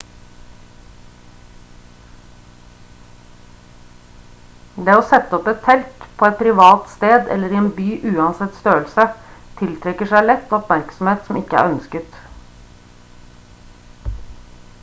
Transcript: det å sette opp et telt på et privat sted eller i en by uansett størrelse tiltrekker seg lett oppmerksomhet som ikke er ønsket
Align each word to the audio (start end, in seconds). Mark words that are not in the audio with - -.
det 4.87 4.95
å 5.01 5.03
sette 5.09 5.39
opp 5.39 5.49
et 5.51 5.61
telt 5.67 6.07
på 6.21 6.29
et 6.29 6.39
privat 6.39 6.89
sted 6.93 7.29
eller 7.35 7.53
i 7.55 7.59
en 7.61 7.67
by 7.79 7.87
uansett 8.13 8.57
størrelse 8.63 9.05
tiltrekker 9.61 10.09
seg 10.13 10.25
lett 10.31 10.55
oppmerksomhet 10.61 11.21
som 11.29 11.37
ikke 11.43 11.59
er 11.63 11.73
ønsket 11.77 12.17